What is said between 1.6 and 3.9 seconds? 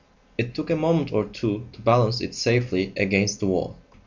to balance it safely against the wall.